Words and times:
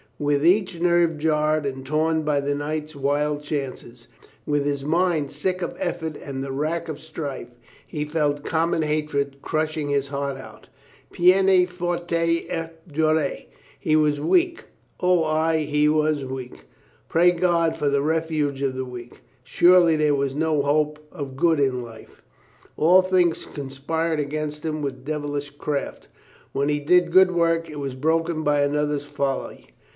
With 0.17 0.45
each 0.45 0.79
nerve 0.79 1.17
jarred 1.17 1.65
and 1.65 1.85
torn 1.85 2.21
by 2.21 2.41
the 2.41 2.53
night's 2.53 2.95
wild 2.95 3.43
chances, 3.43 4.07
with 4.47 4.65
his 4.65 4.83
mind 4.85 5.31
sick 5.31 5.63
of 5.63 5.75
effort 5.79 6.15
and 6.15 6.43
the 6.43 6.51
rack 6.51 6.87
of 6.87 6.99
strife, 6.99 7.49
he 7.85 8.05
felt 8.05 8.43
common 8.43 8.83
hatred 8.83 9.37
crushing 9.41 9.89
his 9.89 10.07
heart 10.09 10.37
out, 10.37 10.69
peine 11.11 11.67
forte 11.67 12.47
et 12.49 12.87
dure. 12.87 13.37
He 13.79 13.95
was 13.95 14.19
weak, 14.19 14.65
O 14.99 15.23
ay, 15.23 15.63
he 15.65 15.89
was 15.89 16.23
weak. 16.25 16.65
Pray 17.07 17.31
God 17.31 17.75
for 17.75 17.89
the 17.89 18.01
refuge 18.03 18.61
of 18.63 18.75
the 18.75 18.85
weak. 18.85 19.21
Surely 19.43 19.95
there 19.95 20.15
was 20.15 20.35
no 20.35 20.61
hope 20.61 20.99
of 21.11 21.35
good 21.35 21.59
in 21.59 21.81
life. 21.83 22.21
i^U 22.77 23.07
things 23.07 23.45
conspired 23.45 24.19
against 24.19 24.63
him 24.65 24.83
with 24.83 25.05
devilish 25.05 25.49
craft. 25.51 26.07
When 26.53 26.69
he 26.69 26.79
did 26.79 27.11
good 27.11 27.31
work, 27.31 27.69
it 27.69 27.79
was 27.79 27.95
broken 27.95 28.43
by 28.43 28.61
another's 28.61 29.05
folly. 29.05 29.67